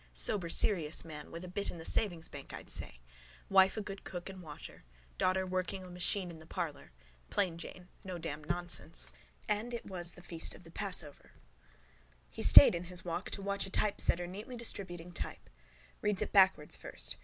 Sober 0.13 0.49
serious 0.49 1.05
man 1.05 1.29
with 1.29 1.45
a 1.45 1.47
bit 1.47 1.69
in 1.69 1.77
the 1.77 1.83
savingsbank 1.85 2.53
I'd 2.53 2.71
say. 2.71 3.01
Wife 3.51 3.77
a 3.77 3.83
good 3.83 4.03
cook 4.03 4.29
and 4.29 4.41
washer. 4.41 4.83
Daughter 5.19 5.45
working 5.45 5.83
the 5.83 5.91
machine 5.91 6.31
in 6.31 6.39
the 6.39 6.47
parlour. 6.47 6.91
Plain 7.29 7.59
Jane, 7.59 7.87
no 8.03 8.17
damn 8.17 8.43
nonsense. 8.43 9.13
AND 9.47 9.75
IT 9.75 9.85
WAS 9.85 10.13
THE 10.13 10.23
FEAST 10.23 10.55
OF 10.55 10.63
THE 10.63 10.71
PASSOVER 10.71 11.33
He 12.31 12.41
stayed 12.41 12.73
in 12.73 12.85
his 12.85 13.05
walk 13.05 13.29
to 13.29 13.43
watch 13.43 13.67
a 13.67 13.69
typesetter 13.69 14.25
neatly 14.25 14.57
distributing 14.57 15.11
type. 15.11 15.51
Reads 16.01 16.23
it 16.23 16.33
backwards 16.33 16.75
first. 16.75 17.17